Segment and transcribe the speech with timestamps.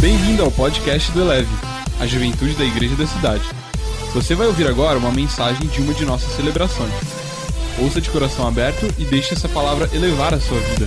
[0.00, 1.50] Bem-vindo ao podcast do Eleve,
[2.00, 3.44] a juventude da igreja da cidade.
[4.14, 6.90] Você vai ouvir agora uma mensagem de uma de nossas celebrações.
[7.78, 10.86] Ouça de coração aberto e deixe essa palavra elevar a sua vida.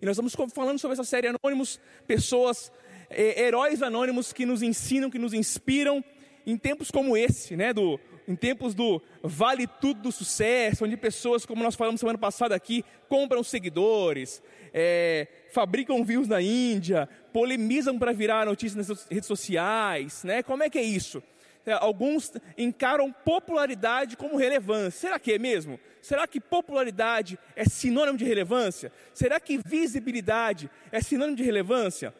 [0.00, 2.72] E nós estamos falando sobre essa série Anônimos, pessoas,
[3.10, 6.02] é, heróis anônimos que nos ensinam, que nos inspiram
[6.46, 7.74] em tempos como esse, né?
[7.74, 12.54] Do, em tempos do vale tudo do sucesso, onde pessoas, como nós falamos semana passada
[12.54, 14.42] aqui, compram seguidores,
[14.72, 20.42] é, fabricam views na Índia, polemizam para virar notícias nas redes sociais, né?
[20.42, 21.22] Como é que é isso?
[21.64, 25.00] É, alguns encaram popularidade como relevância.
[25.00, 25.80] Será que é mesmo?
[26.00, 28.92] Será que popularidade é sinônimo de relevância?
[29.12, 32.14] Será que visibilidade é sinônimo de relevância?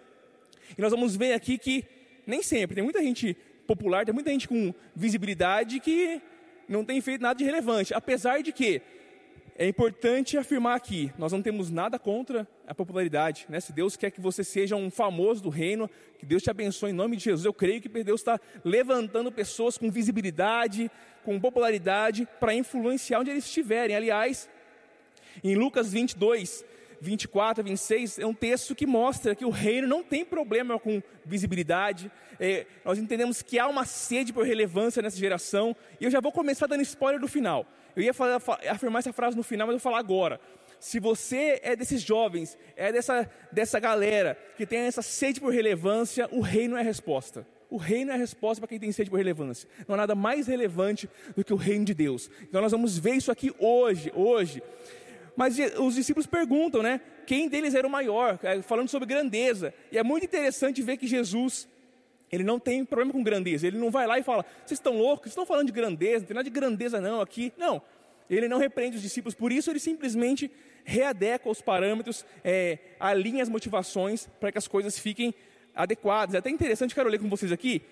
[0.77, 1.85] E nós vamos ver aqui que
[2.27, 6.23] nem sempre, tem muita gente popular, tem muita gente com visibilidade que
[6.69, 8.83] não tem feito nada de relevante, apesar de que
[9.59, 13.59] é importante afirmar aqui, nós não temos nada contra a popularidade, né?
[13.59, 16.95] Se Deus quer que você seja um famoso do reino, que Deus te abençoe em
[16.95, 17.47] nome de Jesus.
[17.47, 20.91] Eu creio que Deus está levantando pessoas com visibilidade,
[21.25, 23.97] com popularidade, para influenciar onde eles estiverem.
[23.97, 24.47] Aliás,
[25.43, 26.63] em Lucas 22,
[27.01, 31.03] 24 a 26 é um texto que mostra que o reino não tem problema com
[31.25, 32.11] visibilidade.
[32.39, 35.75] É, nós entendemos que há uma sede por relevância nessa geração.
[36.01, 37.67] E eu já vou começar dando spoiler do final.
[37.95, 40.41] Eu ia falar, afirmar essa frase no final, mas eu vou falar agora.
[40.79, 46.29] Se você é desses jovens, é dessa, dessa galera que tem essa sede por relevância,
[46.31, 47.47] o reino é a resposta.
[47.69, 49.69] O reino é a resposta para quem tem sede por relevância.
[49.89, 52.31] Não há nada mais relevante do que o reino de Deus.
[52.43, 54.63] Então nós vamos ver isso aqui hoje, hoje.
[55.37, 57.01] Mas os discípulos perguntam, né?
[57.27, 58.39] Quem deles era o maior?
[58.43, 59.75] É, falando sobre grandeza.
[59.93, 61.69] E é muito interessante ver que Jesus,
[62.33, 63.67] ele não tem problema com grandeza.
[63.67, 65.25] Ele não vai lá e fala: vocês estão loucos?
[65.25, 66.21] Vocês estão falando de grandeza?
[66.21, 67.53] Não tem nada de grandeza não aqui.
[67.59, 67.83] Não.
[68.31, 69.35] Ele não repreende os discípulos.
[69.35, 70.51] Por isso ele simplesmente
[70.85, 75.35] readequa os parâmetros, é, alinha as motivações para que as coisas fiquem
[75.75, 76.35] adequadas.
[76.35, 77.83] É até interessante, quero ler com vocês aqui,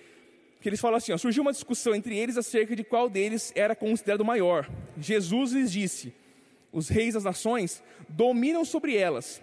[0.60, 3.76] que eles falam assim: ó, surgiu uma discussão entre eles acerca de qual deles era
[3.76, 4.70] considerado maior.
[4.98, 6.14] Jesus lhes disse
[6.74, 9.40] os reis das nações dominam sobre elas,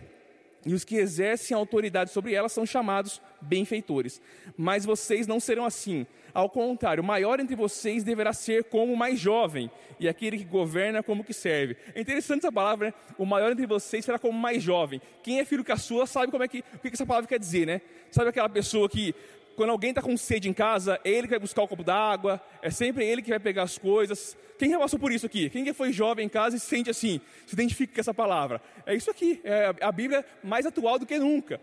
[0.63, 4.21] e os que exercem autoridade sobre elas são chamados benfeitores.
[4.55, 6.05] Mas vocês não serão assim.
[6.33, 10.43] Ao contrário, o maior entre vocês deverá ser como o mais jovem, e aquele que
[10.43, 11.75] governa como que serve.
[11.95, 12.93] É interessante essa palavra, né?
[13.17, 15.01] O maior entre vocês será como o mais jovem.
[15.23, 17.81] Quem é filho sua sabe como é que, o que essa palavra quer dizer, né?
[18.11, 19.15] Sabe aquela pessoa que
[19.61, 22.41] quando alguém está com sede em casa, é ele que vai buscar o copo d'água,
[22.63, 24.35] é sempre ele que vai pegar as coisas.
[24.57, 25.51] Quem já passou por isso aqui?
[25.51, 28.59] Quem já foi jovem em casa e se sente assim, se identifica com essa palavra?
[28.87, 31.61] É isso aqui, é a Bíblia mais atual do que nunca.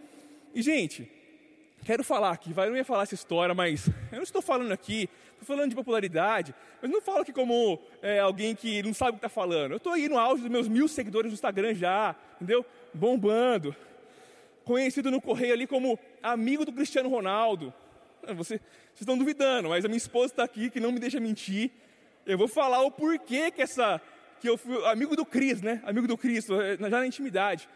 [0.54, 1.10] E, gente,
[1.84, 4.70] quero falar aqui, vai, eu não ia falar essa história, mas eu não estou falando
[4.70, 9.10] aqui, estou falando de popularidade, mas não falo aqui como é, alguém que não sabe
[9.10, 9.72] o que está falando.
[9.72, 12.64] Eu estou aí no auge dos meus mil seguidores no Instagram já, entendeu?
[12.94, 13.74] Bombando
[14.68, 17.72] conhecido no correio ali como amigo do Cristiano Ronaldo.
[18.28, 21.18] Ah, você, vocês estão duvidando, mas a minha esposa está aqui que não me deixa
[21.18, 21.70] mentir.
[22.26, 23.98] Eu vou falar o porquê que essa
[24.38, 25.80] que eu fui amigo do Cris, né?
[25.82, 27.66] Amigo do Cristo, eh, já na intimidade.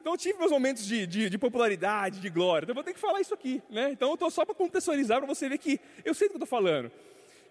[0.00, 2.64] Então eu tive meus momentos de, de, de, popularidade, de glória.
[2.64, 3.90] Então eu vou ter que falar isso aqui, né?
[3.92, 6.44] Então eu estou só para contextualizar para você ver que eu sei do que eu
[6.44, 6.90] estou falando.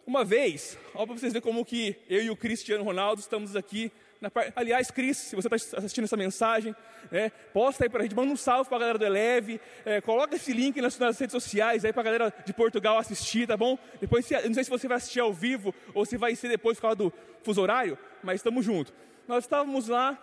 [0.06, 3.90] Uma vez, ó, para vocês verem como que eu e o Cristiano Ronaldo estamos aqui
[4.34, 4.52] Par...
[4.56, 6.76] Aliás, Cris, se você está assistindo essa mensagem,
[7.12, 10.02] né, posta aí para a gente, manda um salve para a galera do Eleve, é,
[10.02, 13.58] coloca esse link nas, nas redes sociais aí para a galera de Portugal assistir, tá
[13.58, 13.78] bom?
[14.00, 16.84] Depois, não sei se você vai assistir ao vivo ou se vai ser depois por
[16.84, 18.94] causa do fuso horário, mas estamos juntos.
[19.28, 20.18] Nós estávamos lá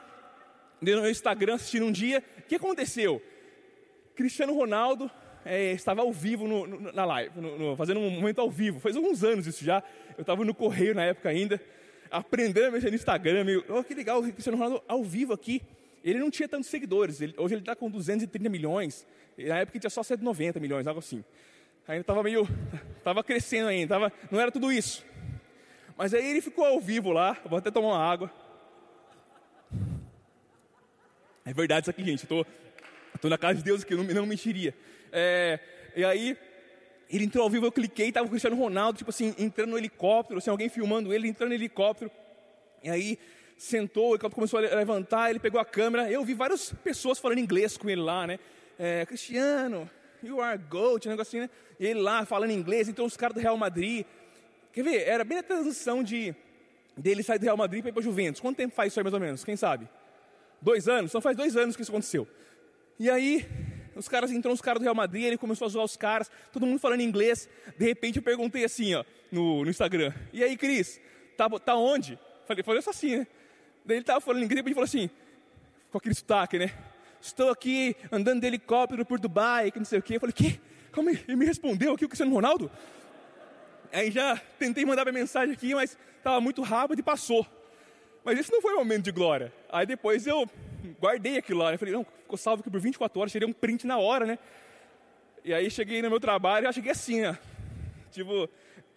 [0.80, 3.22] no Instagram assistindo um dia, o que aconteceu?
[4.14, 5.10] Cristiano Ronaldo
[5.44, 8.96] é, estava ao vivo no, no, na live, no, fazendo um momento ao vivo, faz
[8.96, 9.82] alguns anos isso já,
[10.16, 11.60] eu estava no correio na época ainda,
[12.12, 13.44] aprendendo a mexer no Instagram.
[13.44, 15.62] Meio, oh, que legal, o Cristiano Ronaldo ao vivo aqui.
[16.04, 19.06] Ele não tinha tantos seguidores, ele, hoje ele está com 230 milhões,
[19.38, 21.24] na época tinha só 190 milhões, algo assim.
[21.86, 22.46] Ainda estava meio,
[22.98, 25.04] estava crescendo ainda, tava, não era tudo isso.
[25.96, 28.32] Mas aí ele ficou ao vivo lá, vou até tomar uma água.
[31.44, 34.26] É verdade isso aqui, gente, estou tô, tô na casa de Deus que não, não
[34.26, 34.74] mentiria.
[35.12, 35.60] É,
[35.94, 36.36] e aí
[37.12, 40.38] ele entrou ao vivo, eu cliquei, estava o Cristiano Ronaldo, tipo assim, entrando no helicóptero,
[40.38, 42.10] assim, alguém filmando ele, entrando no helicóptero.
[42.82, 43.18] E aí
[43.56, 46.10] sentou, o helicóptero começou a levantar, ele pegou a câmera.
[46.10, 48.38] Eu vi várias pessoas falando inglês com ele lá, né?
[48.78, 49.88] É, Cristiano,
[50.22, 51.50] you are gold, um negócio assim, né?
[51.78, 54.06] E ele lá falando inglês, então os caras do Real Madrid.
[54.72, 55.06] Quer ver?
[55.06, 56.34] Era bem a transição de
[56.96, 58.40] dele sair do Real Madrid para ir para Juventus.
[58.40, 59.44] Quanto tempo faz isso aí mais ou menos?
[59.44, 59.88] Quem sabe?
[60.60, 61.10] Dois anos?
[61.10, 62.26] Então faz dois anos que isso aconteceu.
[62.98, 63.46] E aí
[63.94, 66.66] os caras entrou os caras do Real Madrid, ele começou a zoar os caras, todo
[66.66, 67.48] mundo falando inglês.
[67.78, 71.00] De repente eu perguntei assim, ó, no, no Instagram: E aí, Cris,
[71.36, 72.18] tá, tá onde?
[72.46, 73.26] Falei, falei isso assim, né?
[73.84, 75.10] Daí ele tava falando inglês, e ele falou assim,
[75.90, 76.72] com aquele sotaque, né?
[77.26, 80.16] estou aqui andando de helicóptero por Dubai, que não sei o quê.
[80.16, 80.60] Eu falei, que?
[80.92, 82.70] Como ele me respondeu aqui o Cristiano Ronaldo?
[83.92, 87.46] Aí já tentei mandar minha mensagem aqui, mas estava muito rápido e passou.
[88.24, 89.52] Mas esse não foi o momento de glória.
[89.70, 90.48] Aí depois eu
[91.00, 91.72] guardei aquilo lá.
[91.72, 94.38] Eu falei, não, ficou salvo aqui por 24 horas, tirei um print na hora, né?
[95.44, 97.34] E aí cheguei no meu trabalho, já cheguei assim, ó.
[98.10, 98.48] Tipo,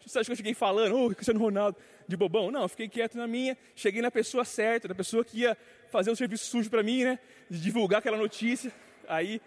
[0.05, 1.77] você acha que eu cheguei falando, ô, oh, Cristiano Ronaldo,
[2.07, 2.51] de bobão?
[2.51, 5.57] Não, fiquei quieto na minha, cheguei na pessoa certa, na pessoa que ia
[5.89, 7.19] fazer o serviço sujo para mim, né?
[7.49, 8.71] De divulgar aquela notícia.
[9.07, 9.41] Aí,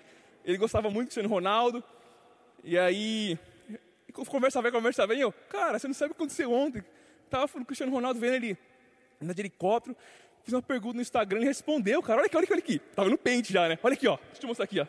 [0.44, 1.84] ele gostava muito do Cristiano Ronaldo.
[2.64, 3.38] E aí,
[4.12, 5.20] conversa vai, conversa vem.
[5.20, 6.82] Eu, cara, você não sabe o que aconteceu ontem.
[7.30, 8.58] Tava falando com o Cristiano Ronaldo vendo ele
[9.22, 9.96] andar de helicóptero.
[10.48, 12.20] Fiz uma pergunta no Instagram e respondeu, cara.
[12.20, 12.78] Olha aqui, olha aqui, olha aqui.
[12.96, 13.78] Tava no pente já, né?
[13.82, 14.16] Olha aqui, ó.
[14.16, 14.86] Deixa eu te mostrar aqui, ó.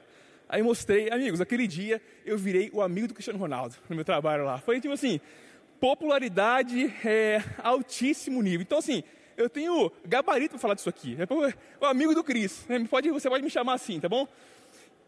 [0.47, 4.45] Aí mostrei, amigos, aquele dia eu virei o amigo do Cristiano Ronaldo no meu trabalho
[4.45, 4.59] lá.
[4.59, 5.19] Foi tipo assim,
[5.77, 8.61] popularidade é, altíssimo nível.
[8.61, 9.03] Então, assim,
[9.35, 11.17] eu tenho gabarito para falar disso aqui.
[11.19, 11.27] É
[11.83, 12.65] o amigo do Cris.
[12.69, 12.87] Né?
[12.89, 14.29] Pode, você pode me chamar assim, tá bom?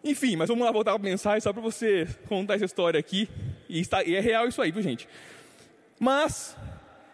[0.03, 3.29] Enfim, mas vamos lá voltar para mensagem só para você contar essa história aqui.
[3.69, 5.07] E, está, e é real isso aí, viu, gente?
[5.97, 6.57] Mas,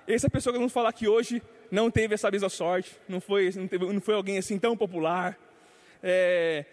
[0.08, 1.40] essa pessoa que vamos falar aqui hoje
[1.72, 2.96] não teve essa mesma sorte.
[3.08, 5.38] Não foi, não, teve, não foi alguém assim tão popular.
[6.02, 6.66] É,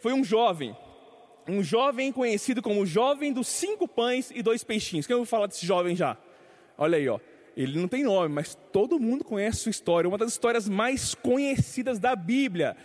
[0.00, 0.76] foi um jovem,
[1.48, 5.06] um jovem conhecido como jovem dos cinco pães e dois peixinhos.
[5.06, 6.16] Quem eu vou falar desse jovem já?
[6.78, 7.18] Olha aí, ó.
[7.56, 10.08] Ele não tem nome, mas todo mundo conhece sua história.
[10.08, 12.76] Uma das histórias mais conhecidas da Bíblia.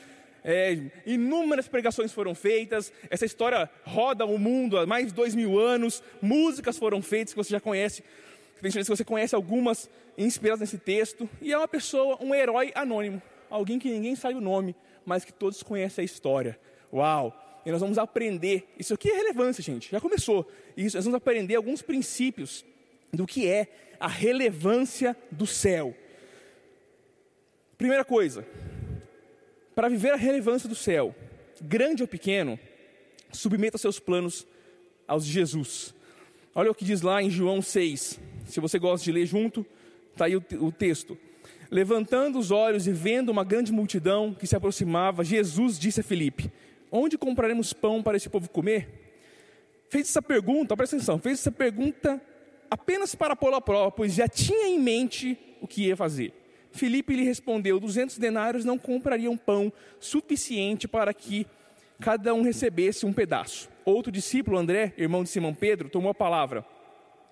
[0.44, 2.92] É, inúmeras pregações foram feitas.
[3.10, 6.04] Essa história roda o mundo há mais de dois mil anos.
[6.22, 8.04] Músicas foram feitas que você já conhece.
[8.62, 11.30] Tem certeza que você conhece algumas inspiradas nesse texto.
[11.42, 13.22] E é uma pessoa, um herói anônimo.
[13.50, 14.76] Alguém que ninguém sabe o nome,
[15.06, 16.60] mas que todos conhecem a história.
[16.92, 17.42] Uau!
[17.66, 18.68] E nós vamos aprender.
[18.78, 19.92] Isso aqui é relevância, gente.
[19.92, 20.48] Já começou.
[20.78, 22.64] Isso, nós vamos aprender alguns princípios
[23.12, 23.68] do que é
[24.00, 25.96] a relevância do céu.
[27.78, 28.46] Primeira coisa,
[29.74, 31.14] para viver a relevância do céu,
[31.62, 32.60] grande ou pequeno,
[33.32, 34.48] submeta seus planos
[35.08, 35.94] aos de Jesus.
[36.54, 38.20] Olha o que diz lá em João 6.
[38.48, 39.66] Se você gosta de ler junto,
[40.16, 41.18] está aí o, o texto.
[41.70, 46.52] Levantando os olhos e vendo uma grande multidão que se aproximava, Jesus disse a Felipe:
[46.92, 48.88] Onde compraremos pão para esse povo comer?
[49.90, 52.22] Fez essa pergunta, presta atenção, fez essa pergunta
[52.70, 56.34] apenas para pô-lo à prova, pois já tinha em mente o que ia fazer.
[56.72, 61.46] Filipe lhe respondeu: duzentos denários não comprariam pão suficiente para que
[62.00, 63.70] cada um recebesse um pedaço.
[63.84, 66.66] Outro discípulo, André, irmão de Simão Pedro, tomou a palavra.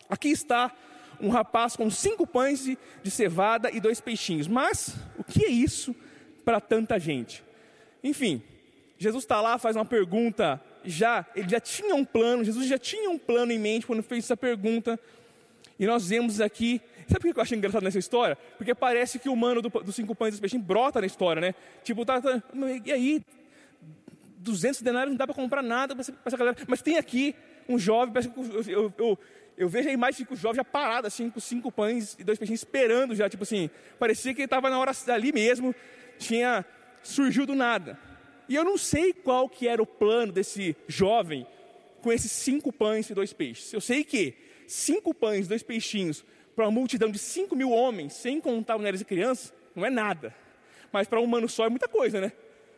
[0.10, 0.74] Aqui está
[1.20, 2.66] um rapaz com cinco pães
[3.02, 4.48] de cevada e dois peixinhos.
[4.48, 5.96] Mas o que é isso
[6.44, 7.44] para tanta gente?
[8.04, 8.42] Enfim,
[8.98, 13.10] Jesus está lá, faz uma pergunta, já, ele já tinha um plano, Jesus já tinha
[13.10, 15.00] um plano em mente quando fez essa pergunta.
[15.80, 18.38] E nós vemos aqui, sabe o que eu acho engraçado nessa história?
[18.58, 21.42] Porque parece que o mano dos do cinco pães e dos peixinhos brota na história,
[21.42, 21.56] né?
[21.84, 22.42] Tipo, tá, tá,
[22.86, 23.26] e aí,
[24.38, 26.58] 200 denários não dá para comprar nada para essa galera.
[26.68, 27.36] Mas tem aqui
[27.68, 29.20] um jovem, eu, eu, eu,
[29.58, 32.40] eu vejo a imagem de o jovem já parado assim, com cinco pães e dois
[32.40, 33.70] peixinhos, esperando já, tipo assim,
[34.00, 35.76] parecia que ele estava na hora ali mesmo,
[36.18, 36.66] tinha,
[37.02, 37.98] surgiu do nada.
[38.50, 41.48] E eu não sei qual que era o plano desse jovem
[42.02, 43.72] com esses cinco pães e dois peixes.
[43.72, 44.36] Eu sei que
[44.68, 49.02] cinco pães, e dois peixinhos, para uma multidão de cinco mil homens, sem contar mulheres
[49.02, 50.36] e crianças, não é nada.
[50.92, 52.32] Mas para um humano só é muita coisa, né?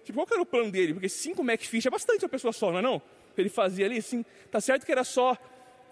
[0.03, 0.93] Tipo, qual que era o plano dele?
[0.93, 3.01] Porque cinco McFish é bastante uma pessoa só, não é não?
[3.37, 5.37] Ele fazia ali, assim, tá certo que era só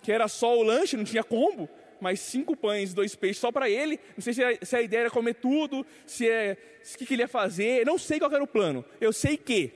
[0.04, 1.68] que era só o lanche, não tinha combo,
[2.00, 3.98] mas cinco pães, dois peixes só para ele.
[4.16, 6.58] Não sei se a, se a, ideia era comer tudo, se é
[6.94, 7.86] o que, que ele ia fazer.
[7.86, 8.84] Não sei qual era o plano.
[9.00, 9.72] Eu sei que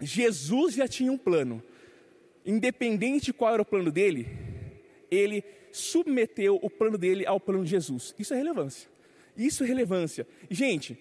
[0.00, 1.62] Jesus já tinha um plano.
[2.44, 4.28] Independente de qual era o plano dele,
[5.10, 8.14] ele submeteu o plano dele ao plano de Jesus.
[8.18, 8.88] Isso é relevância.
[9.36, 10.26] Isso é relevância.
[10.50, 10.98] Gente,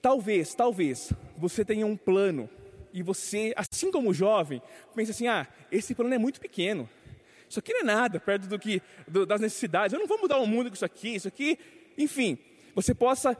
[0.00, 2.48] talvez, talvez você tenha um plano
[2.92, 4.62] e você, assim como jovem,
[4.94, 6.88] pense assim: ah, esse plano é muito pequeno.
[7.50, 9.92] Isso aqui não é nada perto do que do, das necessidades.
[9.92, 11.16] Eu não vou mudar o mundo com isso aqui.
[11.16, 11.58] Isso aqui,
[11.98, 12.38] enfim,
[12.76, 13.36] você possa.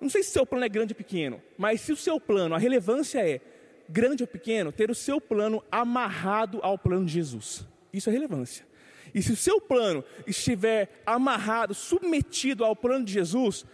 [0.00, 2.54] Não sei se o seu plano é grande ou pequeno, mas se o seu plano,
[2.54, 3.42] a relevância é
[3.90, 7.66] grande ou pequeno, ter o seu plano amarrado ao plano de Jesus.
[7.92, 8.66] Isso é relevância.
[9.14, 13.66] E se o seu plano estiver amarrado, submetido ao plano de Jesus,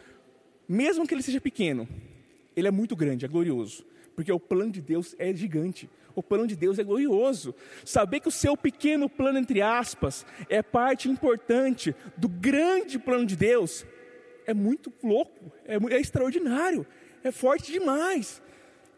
[0.69, 1.89] mesmo que ele seja pequeno,
[2.57, 3.85] ele é muito grande, é glorioso.
[4.15, 5.89] Porque o plano de Deus é gigante.
[6.15, 7.55] O plano de Deus é glorioso.
[7.85, 13.37] Saber que o seu pequeno plano, entre aspas, é parte importante do grande plano de
[13.37, 13.87] Deus,
[14.47, 16.87] é muito louco, é, é extraordinário,
[17.23, 18.43] é forte demais.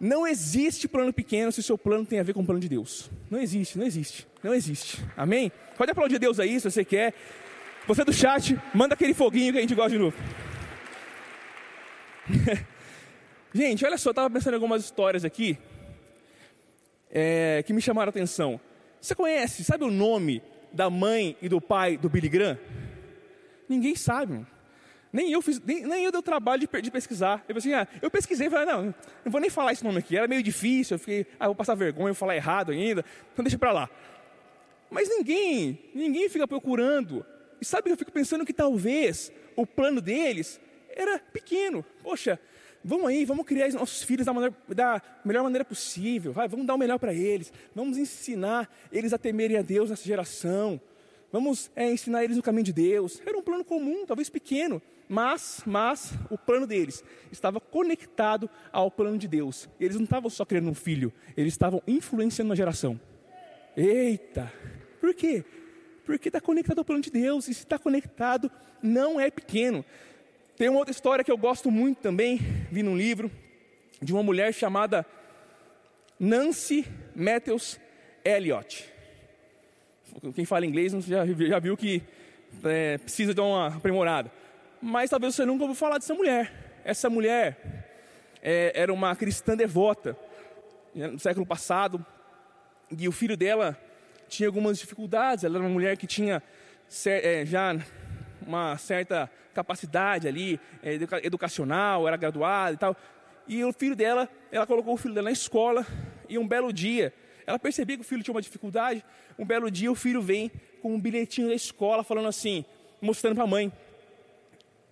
[0.00, 2.68] Não existe plano pequeno se o seu plano tem a ver com o plano de
[2.68, 3.10] Deus.
[3.30, 5.02] Não existe, não existe, não existe.
[5.16, 5.52] Amém?
[5.76, 7.14] Pode aplaudir Deus aí se você quer.
[7.86, 10.16] Você do chat, manda aquele foguinho que a gente gosta de novo.
[13.52, 15.58] gente, olha só, eu estava pensando em algumas histórias aqui.
[17.14, 18.60] É, que me chamaram a atenção.
[19.00, 20.42] Você conhece, sabe o nome
[20.72, 22.58] da mãe e do pai do Billy Graham?
[23.68, 24.44] Ninguém sabe.
[25.12, 27.44] Nem eu fiz, nem, nem eu dei o trabalho de, de pesquisar.
[27.48, 28.94] Eu, assim, ah, eu pesquisei falei, não,
[29.24, 30.16] não vou nem falar esse nome aqui.
[30.16, 33.56] Era meio difícil, eu fiquei, ah, vou passar vergonha, vou falar errado ainda, então deixa
[33.56, 33.88] para lá.
[34.90, 37.24] Mas ninguém, ninguém fica procurando.
[37.60, 41.84] E sabe que eu fico pensando que talvez o plano deles era pequeno.
[42.02, 42.40] Poxa,
[42.84, 46.66] vamos aí, vamos criar os nossos filhos da, maneira, da melhor maneira possível, vai, vamos
[46.66, 50.78] dar o melhor para eles, vamos ensinar eles a temerem a Deus nessa geração,
[51.32, 53.20] vamos é, ensinar eles o caminho de Deus.
[53.24, 59.18] Era um plano comum, talvez pequeno, mas, mas o plano deles estava conectado ao plano
[59.18, 59.68] de Deus.
[59.80, 63.00] Eles não estavam só criando um filho, eles estavam influenciando uma geração.
[63.76, 64.52] Eita!
[65.00, 65.44] Por quê?
[66.04, 68.50] Porque está conectado ao plano de Deus, e se está conectado,
[68.82, 69.84] não é pequeno.
[70.56, 72.38] Tem uma outra história que eu gosto muito também,
[72.70, 73.28] vi num livro,
[74.00, 75.04] de uma mulher chamada
[76.18, 77.80] Nancy Matthews
[78.24, 78.88] Elliott.
[80.32, 82.00] Quem fala inglês já, já viu que
[82.62, 84.30] é, precisa de uma aprimorada.
[84.80, 86.80] Mas talvez você nunca ouviu falar dessa mulher.
[86.84, 87.90] Essa mulher
[88.40, 90.16] é, era uma cristã devota
[90.94, 92.04] no século passado,
[92.96, 93.76] e o filho dela
[94.28, 95.42] tinha algumas dificuldades.
[95.42, 96.40] Ela era uma mulher que tinha
[97.06, 97.76] é, já
[98.46, 102.96] uma certa capacidade ali, é, educacional, era graduada e tal.
[103.46, 105.86] E o filho dela, ela colocou o filho dela na escola
[106.28, 107.12] e um belo dia,
[107.46, 109.04] ela percebia que o filho tinha uma dificuldade.
[109.38, 112.64] Um belo dia o filho vem com um bilhetinho da escola falando assim,
[113.00, 113.72] mostrando para a mãe.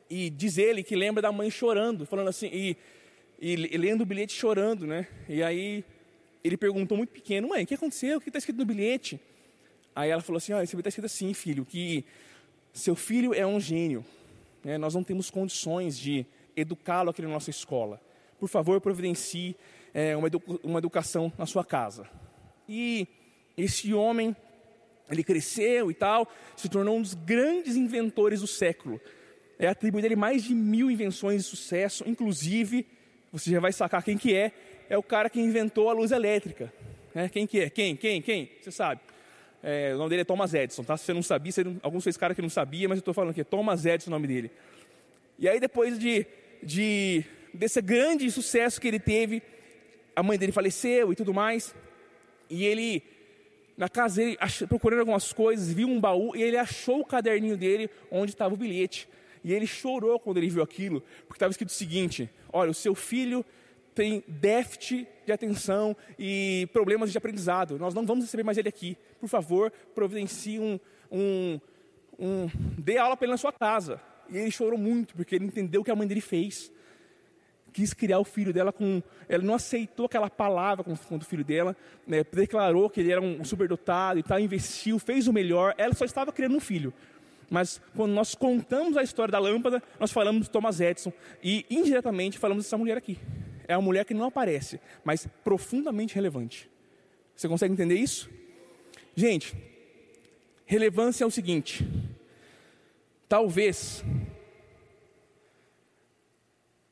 [0.09, 2.77] E diz ele que lembra da mãe chorando, falando assim, e,
[3.41, 5.07] e, e lendo o bilhete chorando, né?
[5.29, 5.85] E aí
[6.45, 8.19] ele perguntou muito pequeno, mãe, o que aconteceu?
[8.19, 9.19] O que está escrito no bilhete?
[9.95, 12.05] Aí ela falou assim, ah, esse bilhete está escrito assim, filho, que
[12.73, 14.05] seu filho é um gênio.
[14.65, 14.79] Né?
[14.79, 16.25] Nós não temos condições de
[16.57, 18.01] educá-lo aqui na nossa escola.
[18.39, 19.57] Por favor, providencie
[19.95, 22.09] é, uma, edu uma educação na sua casa.
[22.69, 23.07] E
[23.57, 24.35] esse homem,
[25.11, 29.01] ele cresceu e tal, se tornou um dos grandes inventores do século.
[29.59, 32.87] É atribuído a ele mais de mil invenções de sucesso, inclusive,
[33.31, 34.53] você já vai sacar quem que é,
[34.89, 36.73] é o cara que inventou a luz elétrica.
[37.15, 37.71] É, quem que é?
[37.71, 37.95] Quem?
[37.97, 38.23] Quem?
[38.23, 38.51] Quem?
[38.61, 39.01] Você sabe.
[39.63, 40.97] É, o nome dele é Thomas Edison, tá?
[40.97, 43.15] Se você não sabia, você não, alguns fez cara que não sabia, mas eu estou
[43.15, 44.51] falando que é Thomas Edison o nome dele.
[45.39, 46.27] E aí depois de,
[46.63, 49.43] de desse grande sucesso que ele teve,
[50.17, 51.75] a mãe dele faleceu e tudo mais,
[52.51, 53.03] e ele
[53.77, 54.37] na casa dele
[54.69, 58.57] procurando algumas coisas, viu um baú e ele achou o caderninho dele onde estava o
[58.57, 59.09] bilhete.
[59.45, 62.95] E ele chorou quando ele viu aquilo, porque estava escrito o seguinte: olha, o seu
[62.95, 63.45] filho
[63.95, 67.79] tem déficit de atenção e problemas de aprendizado.
[67.79, 68.97] Nós não vamos receber mais ele aqui.
[69.21, 70.81] Por favor, providencie um,
[71.11, 71.61] um,
[72.19, 74.01] um dê aula para ele na sua casa.
[74.29, 76.73] E ele chorou muito porque ele entendeu o que a mãe dele fez.
[77.73, 79.03] Quis criar o filho dela com.
[79.29, 81.75] Ela não aceitou aquela palavra com, com o filho dela,
[82.07, 85.75] né, declarou que ele era um superdotado e tal, investiu, fez o melhor.
[85.79, 86.93] Ela só estava criando um filho.
[87.51, 92.39] Mas quando nós contamos a história da lâmpada, nós falamos de Thomas Edison e indiretamente
[92.39, 93.19] falamos dessa mulher aqui
[93.67, 96.71] é uma mulher que não aparece, mas profundamente relevante.
[97.35, 98.31] Você consegue entender isso?
[99.15, 99.57] Gente,
[100.65, 101.87] relevância é o seguinte:
[103.29, 104.05] talvez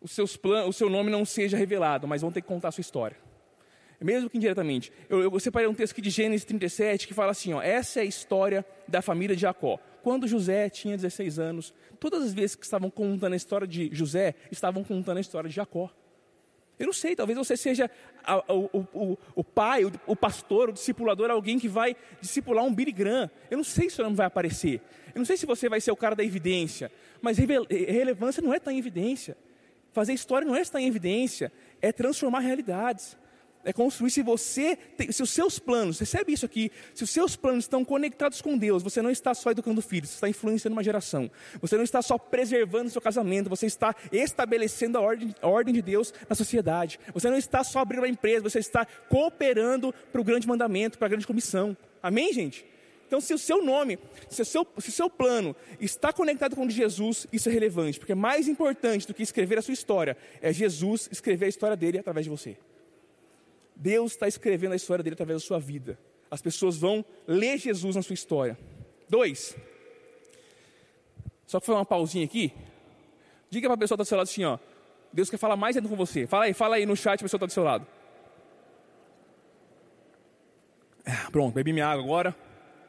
[0.01, 2.83] os seus o seu nome não seja revelado, mas vão ter que contar a sua
[2.83, 3.17] história.
[4.01, 4.91] Mesmo que indiretamente.
[5.11, 8.03] Eu, eu separei um texto aqui de Gênesis 37 que fala assim: ó, essa é
[8.03, 9.79] a história da família de Jacó.
[10.03, 14.35] Quando José tinha 16 anos, todas as vezes que estavam contando a história de José,
[14.51, 15.91] estavam contando a história de Jacó.
[16.81, 17.91] Eu não sei, talvez você seja
[18.25, 22.75] a, o, o, o, pai, o, o, pastor, o discipulador, alguém que vai discipular um
[22.75, 22.95] Billy.
[23.51, 24.81] Eu não sei se seu nome vai aparecer.
[25.15, 26.91] Eu não sei se você vai ser o cara da evidência.
[27.21, 29.37] Mas relevância não é estar em evidência.
[29.93, 31.53] Fazer história não é estar em evidência.
[31.83, 33.15] É transformar realidades
[33.65, 34.79] é construir se você,
[35.11, 38.83] se os seus planos, recebe isso aqui, se os seus planos estão conectados com Deus,
[38.83, 41.31] você não está só educando filhos, você está influenciando uma geração.
[41.61, 45.75] Você não está só preservando o seu casamento, você está estabelecendo a ordem, a ordem
[45.75, 46.99] de Deus na sociedade.
[47.13, 51.07] Você não está só abrindo uma empresa, você está cooperando para o grande mandamento, para
[51.07, 51.77] a grande comissão.
[52.03, 52.65] Amém, gente?
[53.07, 53.99] Então, se o seu nome,
[54.29, 57.53] se o seu, se o seu plano está conectado com o de Jesus, isso é
[57.53, 61.77] relevante, porque mais importante do que escrever a sua história é Jesus escrever a história
[61.77, 62.57] dele através de você.
[63.81, 65.99] Deus está escrevendo a história dele através da sua vida.
[66.31, 68.59] As pessoas vão ler Jesus na sua história.
[69.09, 69.57] Dois.
[71.47, 72.53] Só que foi uma pausinha aqui.
[73.49, 74.59] Diga para a pessoa que está do seu lado assim, ó.
[75.11, 76.27] Deus quer falar mais ainda com você.
[76.27, 77.87] Fala aí, fala aí no chat, a pessoa está do seu lado.
[81.03, 82.37] É, pronto, bebi minha água agora.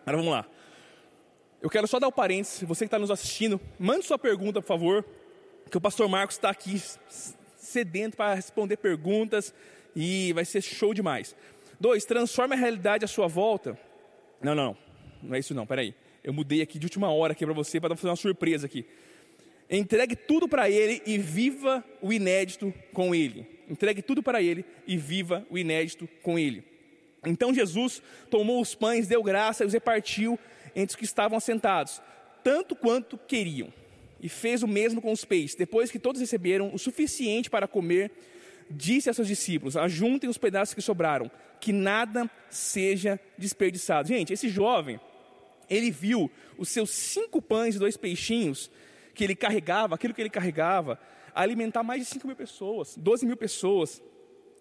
[0.01, 0.45] Agora vamos lá.
[1.61, 2.63] Eu quero só dar o um parênteses.
[2.63, 5.05] Você que está nos assistindo, mande sua pergunta, por favor.
[5.71, 6.81] Que o pastor Marcos está aqui
[7.55, 9.53] sedento para responder perguntas
[9.95, 11.35] e vai ser show demais.
[11.79, 13.77] Dois, transforme a realidade à sua volta.
[14.41, 14.77] Não, não,
[15.21, 15.95] não, é isso não, peraí.
[16.23, 18.85] Eu mudei aqui de última hora aqui para você, para fazer uma surpresa aqui.
[19.69, 23.47] Entregue tudo para Ele e viva o inédito com Ele.
[23.69, 26.63] Entregue tudo para Ele e viva o inédito com Ele.
[27.25, 30.37] Então Jesus tomou os pães, deu graça e os repartiu
[30.75, 32.01] entre os que estavam assentados,
[32.43, 33.71] tanto quanto queriam.
[34.19, 35.55] E fez o mesmo com os peixes.
[35.55, 38.11] Depois que todos receberam o suficiente para comer,
[38.71, 44.07] disse a seus discípulos: Ajuntem os pedaços que sobraram, que nada seja desperdiçado.
[44.07, 44.99] Gente, esse jovem,
[45.69, 48.71] ele viu os seus cinco pães e dois peixinhos
[49.13, 50.99] que ele carregava, aquilo que ele carregava,
[51.33, 54.01] alimentar mais de 5 mil pessoas, 12 mil pessoas.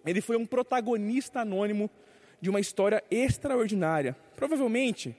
[0.05, 1.89] Ele foi um protagonista anônimo
[2.39, 4.15] de uma história extraordinária.
[4.35, 5.15] Provavelmente,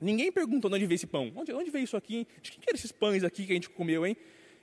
[0.00, 1.32] ninguém perguntou onde veio esse pão.
[1.36, 2.26] Onde, onde veio isso aqui?
[2.40, 4.16] De quem que eram esses pães aqui que a gente comeu, hein?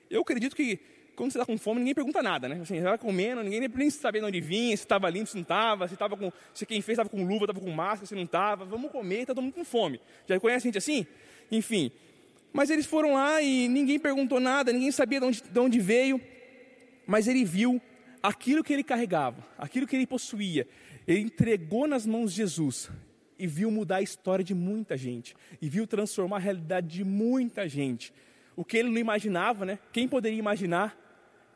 [0.09, 0.79] Eu acredito que
[1.15, 2.55] quando você está com fome, ninguém pergunta nada, né?
[2.55, 5.43] Assim, você está comendo, ninguém nem sabe de onde vinha, se estava limpo, se não
[5.43, 8.23] estava, se, tava com, se quem fez estava com luva, estava com máscara, se não
[8.23, 8.65] estava.
[8.65, 9.99] Vamos comer, está todo mundo com fome.
[10.27, 11.05] Já conhece a gente assim?
[11.51, 11.91] Enfim,
[12.51, 16.21] mas eles foram lá e ninguém perguntou nada, ninguém sabia de onde, de onde veio,
[17.05, 17.81] mas ele viu
[18.21, 20.67] aquilo que ele carregava, aquilo que ele possuía,
[21.07, 22.89] ele entregou nas mãos de Jesus
[23.37, 27.67] e viu mudar a história de muita gente, e viu transformar a realidade de muita
[27.67, 28.13] gente.
[28.55, 29.79] O que ele não imaginava, né?
[29.91, 31.02] Quem poderia imaginar?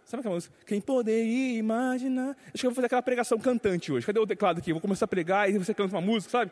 [0.07, 0.55] Sabe aquela música?
[0.65, 2.29] Quem poderia imaginar?
[2.29, 4.05] Acho que eu vou fazer aquela pregação cantante hoje.
[4.05, 4.71] Cadê o teclado aqui?
[4.71, 6.51] Eu vou começar a pregar e você canta uma música, sabe?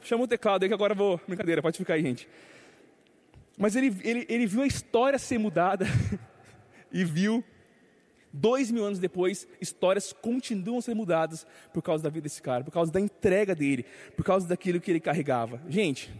[0.00, 1.20] Chama o teclado aí que agora eu vou.
[1.28, 2.26] Brincadeira, pode ficar aí, gente.
[3.58, 5.84] Mas ele, ele, ele viu a história ser mudada
[6.90, 7.44] e viu,
[8.32, 12.64] dois mil anos depois, histórias continuam a ser mudadas por causa da vida desse cara,
[12.64, 13.84] por causa da entrega dele,
[14.16, 15.60] por causa daquilo que ele carregava.
[15.68, 16.10] Gente,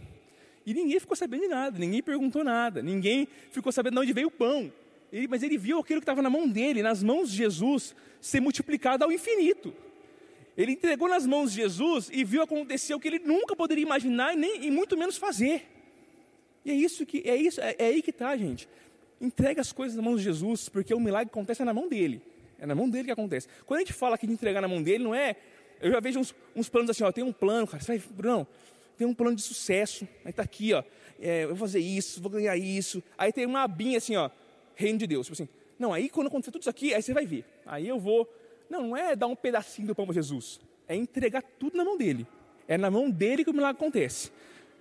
[0.67, 4.29] e ninguém ficou sabendo de nada, ninguém perguntou nada, ninguém ficou sabendo de onde veio
[4.29, 4.71] o pão.
[5.13, 8.41] Ele, mas ele viu aquilo que estava na mão dele, nas mãos de Jesus, ser
[8.41, 9.75] multiplicado ao infinito.
[10.57, 14.33] Ele entregou nas mãos de Jesus e viu acontecer o que ele nunca poderia imaginar
[14.33, 15.69] e, nem, e muito menos fazer.
[16.65, 18.69] E é isso que é isso, é, é aí que está, gente.
[19.21, 22.23] Entrega as coisas nas mãos de Jesus, porque o milagre acontece na mão dele.
[22.59, 23.49] É na mão dele que acontece.
[23.67, 25.37] Quando a gente fala aqui de entregar na mão dele, não é.
[25.81, 28.47] Eu já vejo uns, uns planos assim, ó, tem um plano, cara, vai, Bruno,
[28.97, 30.07] tem um plano de sucesso.
[30.25, 30.83] Aí está aqui, ó,
[31.21, 33.03] é, eu vou fazer isso, vou ganhar isso.
[33.19, 34.31] Aí tem uma abinha assim, ó,
[34.83, 35.27] reino de Deus.
[35.27, 37.45] Tipo assim, não, aí quando acontecer tudo isso aqui, aí você vai ver.
[37.67, 38.29] Aí eu vou.
[38.69, 40.61] Não, não é dar um pedacinho do pão para Jesus.
[40.89, 42.27] É entregar tudo na mão dele.
[42.69, 44.31] É na mão dele que o milagre acontece.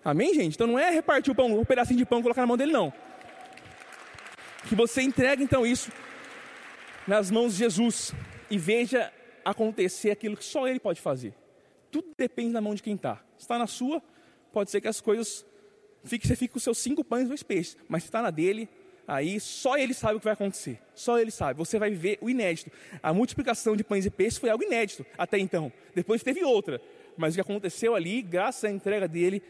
[0.04, 0.56] Amém, gente?
[0.56, 2.72] Então não é repartir o pão, um pedacinho de pão e colocar na mão dele,
[2.72, 2.92] não.
[4.68, 5.92] Que você entregue então isso
[7.08, 8.14] nas mãos de Jesus
[8.50, 9.12] e veja
[9.44, 11.34] acontecer aquilo que só Ele pode fazer.
[11.92, 13.22] Tudo depende da mão de quem está.
[13.38, 14.02] Está na sua,
[14.54, 15.46] pode ser que as coisas
[16.04, 18.70] fique, você fique com seus cinco pães e dois peixes, mas se está na dele,
[19.08, 20.80] aí só Ele sabe o que vai acontecer.
[20.94, 21.58] Só Ele sabe.
[21.58, 22.72] Você vai ver o inédito.
[23.02, 25.72] A multiplicação de pães e peixes foi algo inédito até então.
[25.94, 26.82] Depois teve outra,
[27.18, 29.42] mas o que aconteceu ali, graças à entrega dele,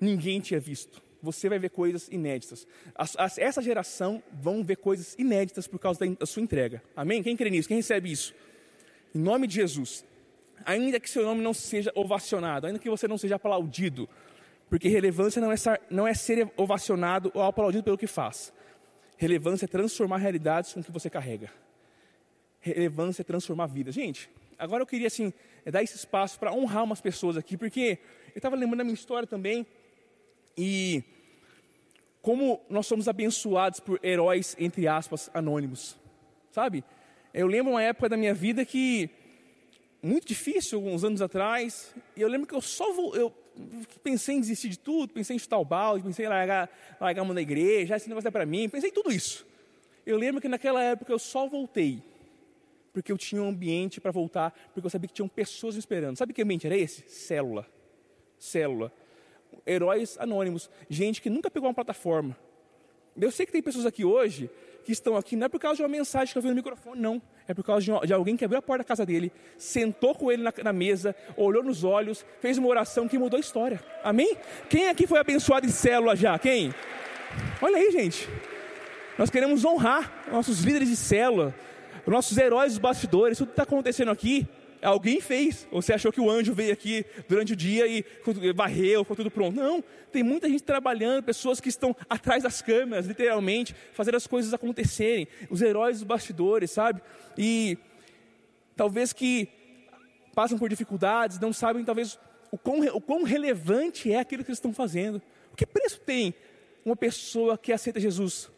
[0.00, 1.02] ninguém tinha visto.
[1.22, 2.66] Você vai ver coisas inéditas.
[2.94, 6.82] As, as, essa geração vão ver coisas inéditas por causa da, da sua entrega.
[6.96, 7.22] Amém?
[7.22, 7.68] Quem crê nisso?
[7.68, 8.34] Quem recebe isso?
[9.14, 10.04] Em nome de Jesus.
[10.64, 14.08] Ainda que seu nome não seja ovacionado, ainda que você não seja aplaudido,
[14.68, 15.56] porque relevância não é,
[15.90, 18.52] não é ser ovacionado ou aplaudido pelo que faz.
[19.20, 21.52] Relevância é transformar realidades com o que você carrega.
[22.58, 23.94] Relevância é transformar vidas.
[23.94, 25.30] Gente, agora eu queria assim
[25.66, 29.28] dar esse espaço para honrar umas pessoas aqui, porque eu estava lembrando da minha história
[29.28, 29.66] também.
[30.56, 31.04] E
[32.22, 35.98] como nós somos abençoados por heróis, entre aspas, anônimos.
[36.50, 36.82] Sabe?
[37.34, 39.10] Eu lembro uma época da minha vida que,
[40.02, 43.30] muito difícil, alguns anos atrás, e eu lembro que eu só vou, eu
[44.02, 47.24] pensei em desistir de tudo, pensei em chutar o balde, pensei em largar, largar a
[47.24, 49.46] mão da igreja, esse negócio é para mim, pensei em tudo isso.
[50.04, 52.02] Eu lembro que naquela época eu só voltei,
[52.92, 56.16] porque eu tinha um ambiente para voltar, porque eu sabia que tinham pessoas me esperando.
[56.16, 57.04] Sabe que ambiente era esse?
[57.08, 57.66] Célula.
[58.38, 58.92] Célula
[59.66, 62.36] heróis anônimos, gente que nunca pegou uma plataforma.
[63.20, 64.50] Eu sei que tem pessoas aqui hoje
[64.84, 67.00] que estão aqui não é por causa de uma mensagem que eu vi no microfone,
[67.00, 67.20] não.
[67.46, 70.42] É por causa de, alguém que abriu a porta da casa dele, sentou com ele
[70.42, 73.80] na, na, mesa, olhou nos olhos, fez uma oração que mudou a história.
[74.04, 74.36] Amém?
[74.68, 76.38] Quem aqui foi abençoado em célula já?
[76.38, 76.74] Quem?
[77.60, 78.28] Olha aí, gente.
[79.18, 81.54] Nós queremos honrar nossos líderes de célula,
[82.06, 84.48] nossos heróis dos bastidores, tudo que está acontecendo aqui
[84.82, 85.66] alguém fez.
[85.70, 88.04] Você achou que o anjo veio aqui durante o dia e
[88.54, 89.56] varreu, foi tudo pronto.
[89.56, 94.52] Não, tem muita gente trabalhando, pessoas que estão atrás das câmeras, literalmente, fazendo as coisas
[94.52, 95.28] acontecerem.
[95.48, 97.00] Os heróis dos bastidores, sabe?
[97.36, 97.78] E
[98.76, 99.48] talvez que
[100.34, 102.18] passam por dificuldades, não sabem talvez
[102.50, 105.20] o quão, o quão relevante é aquilo que eles estão fazendo.
[105.52, 106.34] O que preço tem
[106.84, 108.50] uma pessoa que aceita Jesus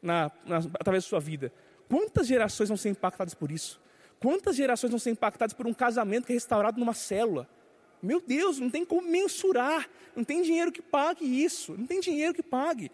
[0.00, 1.52] na, na, através da sua vida?
[1.88, 3.80] Quantas gerações vão ser impactadas por isso?
[4.20, 7.48] Quantas gerações vão ser impactadas por um casamento que é restaurado numa célula?
[8.02, 12.34] Meu Deus, não tem como mensurar, não tem dinheiro que pague isso, não tem dinheiro
[12.34, 12.90] que pague.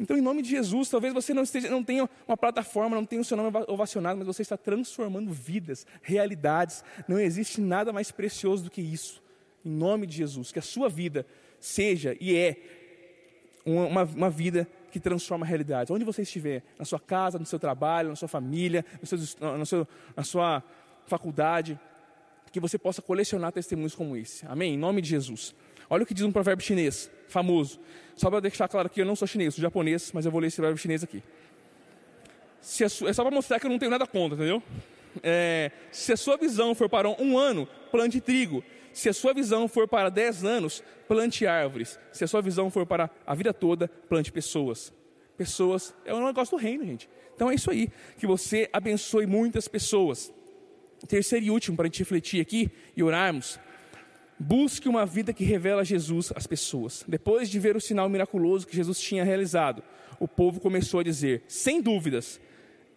[0.00, 3.22] Então, em nome de Jesus, talvez você não, esteja, não tenha uma plataforma, não tenha
[3.22, 6.82] o seu nome ovacionado, mas você está transformando vidas, realidades.
[7.06, 9.22] Não existe nada mais precioso do que isso.
[9.64, 11.24] Em nome de Jesus, que a sua vida
[11.60, 12.56] seja e é
[13.64, 15.90] uma, uma vida que transforma realidades.
[15.90, 19.18] Onde você estiver, na sua casa, no seu trabalho, na sua família, no seu,
[19.58, 20.62] no seu, na sua
[21.06, 21.80] faculdade,
[22.52, 24.46] que você possa colecionar testemunhos como esse.
[24.46, 24.74] Amém?
[24.74, 25.54] Em nome de Jesus.
[25.88, 27.80] Olha o que diz um provérbio chinês, famoso.
[28.14, 30.48] Só para deixar claro aqui, eu não sou chinês, sou japonês, mas eu vou ler
[30.48, 31.22] esse provérbio chinês aqui.
[32.60, 34.62] Se é só para mostrar que eu não tenho nada contra, entendeu?
[35.22, 38.62] É, se a sua visão for para um ano, plante trigo.
[38.92, 41.98] Se a sua visão for para dez anos, plante árvores.
[42.12, 44.92] Se a sua visão for para a vida toda, plante pessoas.
[45.36, 47.08] Pessoas é um negócio do reino, gente.
[47.34, 47.88] Então é isso aí.
[48.18, 50.32] Que você abençoe muitas pessoas.
[51.08, 53.58] Terceiro e último, para a gente refletir aqui e orarmos.
[54.38, 57.04] Busque uma vida que revela Jesus às pessoas.
[57.06, 59.82] Depois de ver o sinal miraculoso que Jesus tinha realizado,
[60.18, 62.40] o povo começou a dizer: sem dúvidas,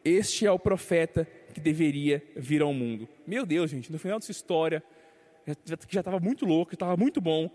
[0.03, 3.07] este é o profeta que deveria vir ao mundo.
[3.25, 4.83] Meu Deus, gente, no final dessa história,
[5.45, 7.49] que já estava muito louco, estava muito bom,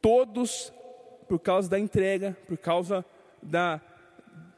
[0.00, 0.72] todos,
[1.28, 3.04] por causa da entrega, por causa
[3.42, 3.80] da,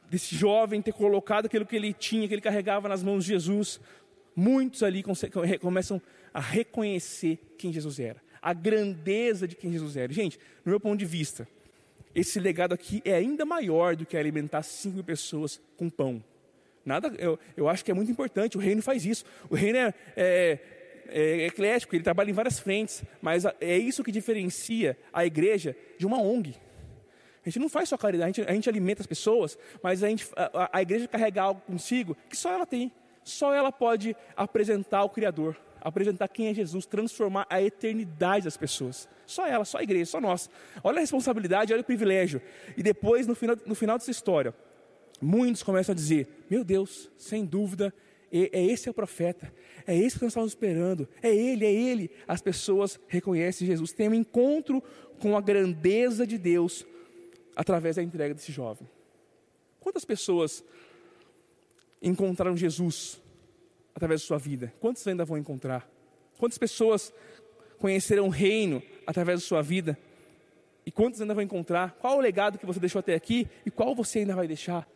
[0.08, 3.80] desse jovem ter colocado aquilo que ele tinha, que ele carregava nas mãos de Jesus,
[4.34, 5.02] muitos ali
[5.60, 6.00] começam
[6.32, 10.12] a reconhecer quem Jesus era, a grandeza de quem Jesus era.
[10.12, 11.48] Gente, no meu ponto de vista,
[12.14, 16.22] esse legado aqui é ainda maior do que alimentar cinco pessoas com pão.
[16.84, 19.24] Nada, eu, eu acho que é muito importante, o reino faz isso.
[19.50, 20.58] O reino é, é,
[21.08, 26.06] é eclético, ele trabalha em várias frentes, mas é isso que diferencia a igreja de
[26.06, 26.54] uma ONG.
[27.44, 30.08] A gente não faz só caridade, a gente, a gente alimenta as pessoas, mas a,
[30.08, 32.90] gente, a, a igreja carrega algo consigo que só ela tem.
[33.22, 39.08] Só ela pode apresentar o Criador, apresentar quem é Jesus, transformar a eternidade das pessoas.
[39.26, 40.50] Só ela, só a igreja, só nós.
[40.82, 42.42] Olha a responsabilidade, olha o privilégio.
[42.76, 44.54] E depois, no final, no final dessa história,
[45.20, 47.92] muitos começam a dizer: Meu Deus, sem dúvida,
[48.32, 49.52] é esse é o profeta,
[49.86, 52.10] é esse que nós estamos esperando, é ele, é ele.
[52.26, 54.82] As pessoas reconhecem Jesus, tem um encontro
[55.20, 56.86] com a grandeza de Deus
[57.54, 58.88] através da entrega desse jovem.
[59.80, 60.64] Quantas pessoas
[62.02, 63.22] encontraram Jesus
[63.94, 64.74] através da sua vida?
[64.80, 65.88] Quantos ainda vão encontrar?
[66.38, 67.12] Quantas pessoas
[67.78, 69.98] conheceram o reino através da sua vida?
[70.84, 71.92] E quantos ainda vão encontrar?
[72.00, 74.88] Qual o legado que você deixou até aqui e qual você ainda vai deixar?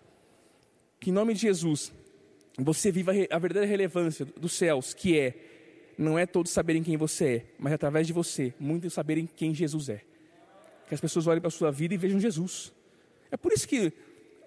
[0.99, 1.93] Que em nome de Jesus,
[2.65, 5.35] você viva a verdadeira relevância dos céus, que é,
[5.97, 9.89] não é todos saberem quem você é, mas através de você, muitos saberem quem Jesus
[9.89, 10.03] é.
[10.87, 12.73] Que as pessoas olhem para a sua vida e vejam Jesus.
[13.31, 13.93] É por isso que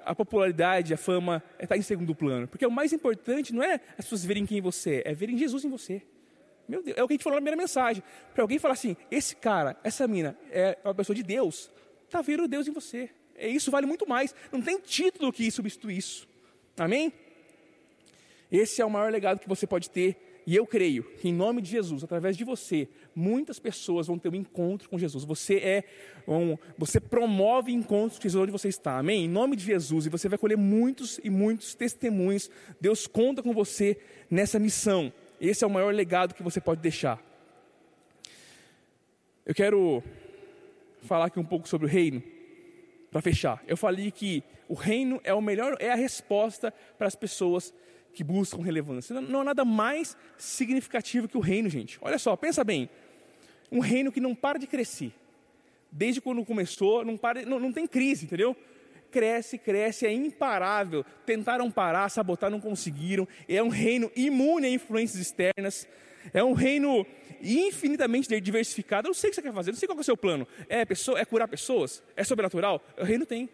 [0.06, 2.47] a popularidade, a fama está em segundo plano.
[2.47, 5.63] Porque o mais importante não é as pessoas verem quem você é, é verem Jesus
[5.63, 6.02] em você.
[6.67, 8.04] Meu Deus, é o que a gente falou na primeira mensagem.
[8.34, 11.69] Para alguém falar assim, esse cara, essa mina é uma pessoa de Deus,
[12.06, 13.10] está vendo Deus em você.
[13.36, 14.34] É, isso vale muito mais.
[14.52, 16.28] Não tem título que substitui isso.
[16.78, 17.12] Amém?
[18.54, 21.60] Esse é o maior legado que você pode ter e eu creio que em nome
[21.60, 25.24] de Jesus, através de você, muitas pessoas vão ter um encontro com Jesus.
[25.24, 25.84] Você é
[26.28, 29.00] um, você promove encontros com Jesus onde você está.
[29.00, 29.26] Amém?
[29.26, 32.48] Em nome de Jesus, e você vai colher muitos e muitos testemunhos.
[32.80, 33.98] Deus conta com você
[34.30, 35.12] nessa missão.
[35.42, 37.20] Esse é o maior legado que você pode deixar.
[39.46, 40.04] Eu quero
[41.02, 42.22] falar aqui um pouco sobre o reino
[43.10, 43.63] para fechar.
[43.68, 47.74] Eu falei que o reino é o melhor, é a resposta para as pessoas
[48.13, 49.19] que buscam relevância.
[49.19, 51.97] Não há nada mais significativo que o reino, gente.
[52.02, 52.89] Olha só, pensa bem.
[53.71, 55.12] Um reino que não para de crescer.
[55.91, 58.56] Desde quando começou, não, para, não, não tem crise, entendeu?
[59.12, 61.06] Cresce, cresce, é imparável.
[61.26, 63.28] Tentaram parar, sabotar, não conseguiram.
[63.47, 65.88] É um reino imune a influências externas.
[66.34, 67.06] É um reino
[67.41, 69.08] infinitamente diversificado.
[69.08, 70.47] Eu não sei o que você quer fazer, não sei qual é o seu plano.
[70.69, 72.02] É, pessoa, é curar pessoas?
[72.15, 72.82] É sobrenatural?
[72.97, 73.49] O reino tem.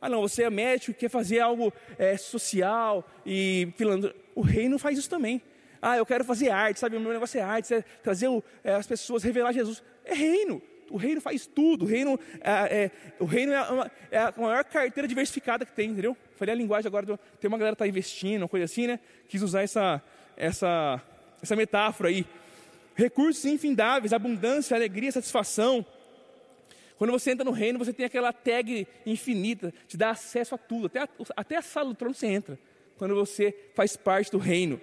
[0.00, 4.14] Ah, não, você é médico, quer fazer algo é, social e filandro.
[4.34, 5.42] O reino faz isso também.
[5.82, 6.96] Ah, eu quero fazer arte, sabe?
[6.96, 9.82] O meu negócio é arte, é trazer o, é, as pessoas, revelar Jesus.
[10.04, 10.62] É reino.
[10.90, 11.84] O reino faz tudo.
[11.84, 12.50] O reino é,
[12.84, 16.16] é o reino é, uma, é, a maior carteira diversificada que tem, entendeu?
[16.36, 18.98] Falei a linguagem agora, do, tem uma galera que está investindo, uma coisa assim, né?
[19.28, 20.02] Quis usar essa,
[20.36, 21.00] essa,
[21.42, 22.26] essa metáfora aí.
[22.94, 25.86] Recursos infindáveis, abundância, alegria, satisfação.
[27.00, 30.84] Quando você entra no reino, você tem aquela tag infinita, te dá acesso a tudo,
[30.84, 32.58] até a, até a sala do trono você entra,
[32.98, 34.78] quando você faz parte do reino.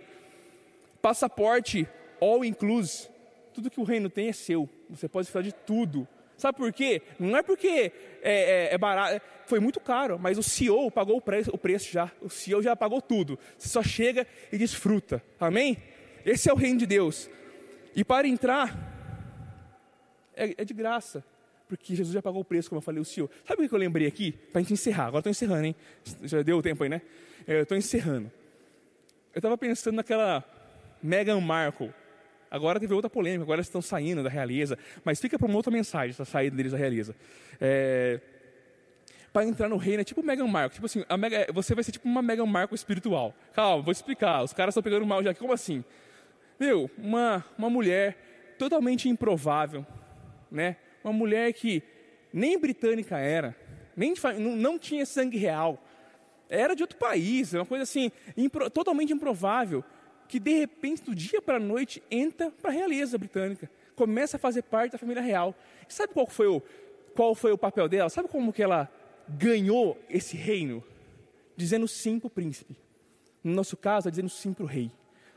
[1.00, 1.88] Passaporte
[2.20, 3.08] all inclusive,
[3.54, 6.08] tudo que o reino tem é seu, você pode falar de tudo.
[6.36, 7.04] Sabe por quê?
[7.20, 7.92] Não é porque
[8.24, 11.92] é, é, é barato, foi muito caro, mas o CEO pagou o preço, o preço
[11.92, 13.38] já, o CEO já pagou tudo.
[13.60, 15.78] Você só chega e desfruta, amém?
[16.26, 17.30] Esse é o reino de Deus.
[17.96, 18.76] E para entrar
[20.36, 21.24] é, é de graça.
[21.68, 23.30] Porque Jesus já pagou o preço, como eu falei, o Senhor.
[23.46, 24.32] Sabe o que eu lembrei aqui?
[24.32, 25.08] Para a gente encerrar.
[25.08, 25.76] Agora estou encerrando, hein?
[26.24, 27.02] Já deu o tempo aí, né?
[27.46, 28.32] É, estou encerrando.
[29.34, 30.44] Eu estava pensando naquela
[31.02, 31.94] Meghan Markle.
[32.50, 34.78] Agora teve outra polêmica, agora eles estão saindo da realeza.
[35.04, 37.14] Mas fica para uma outra mensagem, essa saída deles da realeza.
[37.60, 38.22] É,
[39.34, 40.76] para entrar no reino é tipo Meghan Markle.
[40.76, 43.36] Tipo assim, Mega, você vai ser tipo uma Meghan Markle espiritual.
[43.54, 44.44] Calma, vou explicar.
[44.44, 45.40] Os caras estão pegando mal já aqui.
[45.40, 45.84] Como assim?
[46.60, 49.86] Meu, uma, uma mulher totalmente improvável,
[50.50, 50.78] né?
[51.08, 51.82] Uma mulher que
[52.34, 53.56] nem britânica era,
[53.96, 55.82] nem não, tinha sangue real,
[56.50, 59.86] era de outro país, uma coisa assim, impro, totalmente improvável,
[60.28, 64.40] que de repente, do dia para a noite, entra para a realeza britânica, começa a
[64.40, 65.56] fazer parte da família real.
[65.88, 66.62] E sabe qual foi o,
[67.16, 68.10] qual foi o papel dela?
[68.10, 68.92] Sabe como que ela
[69.30, 70.84] ganhou esse reino?
[71.56, 72.76] Dizendo sim para o príncipe.
[73.42, 74.92] No nosso caso, é dizendo sim para o rei.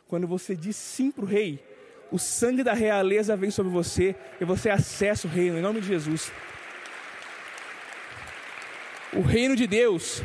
[0.09, 1.62] Quando você diz sim para o rei,
[2.11, 5.87] o sangue da realeza vem sobre você e você acessa o reino, em nome de
[5.87, 6.33] Jesus.
[9.12, 10.23] O reino de Deus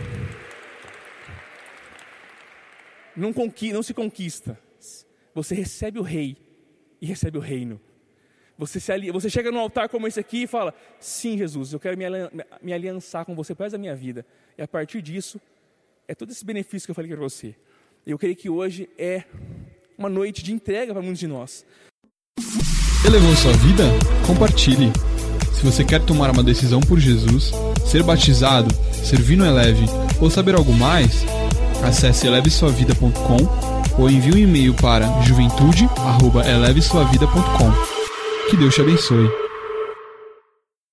[3.15, 3.33] não,
[3.73, 4.59] não se conquista.
[5.33, 6.37] Você recebe o rei
[7.01, 7.79] e recebe o reino.
[8.57, 11.97] Você, se você chega num altar como esse aqui e fala: Sim, Jesus, eu quero
[11.97, 12.05] me,
[12.61, 14.25] me aliançar com você para a minha vida.
[14.57, 15.41] E a partir disso,
[16.07, 17.55] é todo esse benefício que eu falei para você.
[18.05, 19.25] Eu creio que hoje é
[19.97, 21.65] uma noite de entrega para muitos de nós.
[23.05, 23.85] Elevou sua vida?
[24.25, 24.91] Compartilhe.
[25.53, 27.51] Se você quer tomar uma decisão por Jesus,
[27.85, 29.85] ser batizado, servir no Eleve
[30.19, 31.23] ou saber algo mais,
[31.83, 33.37] acesse elevesuavida.com
[33.97, 37.71] ou envie um e-mail para juventude@elevesuavida.com.
[38.49, 39.44] Que Deus te abençoe.